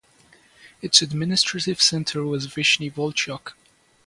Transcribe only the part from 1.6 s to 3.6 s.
centre was Vyshny Volochyok.